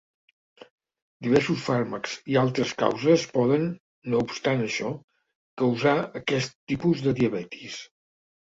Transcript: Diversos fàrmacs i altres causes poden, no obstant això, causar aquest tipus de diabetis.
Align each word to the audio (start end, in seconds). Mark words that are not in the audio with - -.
Diversos 1.25 1.59
fàrmacs 1.65 2.15
i 2.33 2.39
altres 2.41 2.73
causes 2.79 3.25
poden, 3.35 3.69
no 4.15 4.23
obstant 4.29 4.65
això, 4.69 4.95
causar 5.65 5.97
aquest 6.23 6.59
tipus 6.73 7.05
de 7.09 7.19
diabetis. 7.21 7.79